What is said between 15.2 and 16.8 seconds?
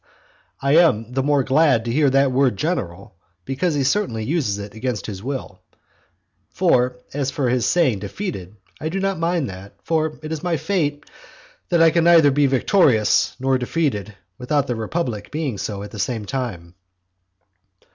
being so at the same time.